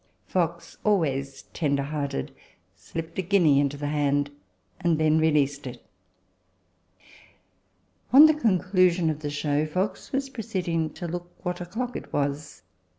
Fox, 0.25 0.77
always 0.83 1.43
tender 1.53 1.83
hearted, 1.83 2.33
slipped 2.75 3.19
a 3.19 3.21
guinea 3.21 3.59
into 3.59 3.77
the 3.77 3.85
hand, 3.85 4.31
and 4.79 4.97
then 4.97 5.19
released 5.19 5.67
it. 5.67 5.85
On 8.11 8.25
the 8.25 8.33
conclusion 8.33 9.11
of 9.11 9.19
the 9.19 9.29
show, 9.29 9.63
Fox 9.67 10.11
was 10.11 10.27
proceeding 10.31 10.89
to 10.95 11.07
look 11.07 11.29
what 11.45 11.61
o'clock 11.61 11.95
it 11.95 12.11
was. 12.11 12.63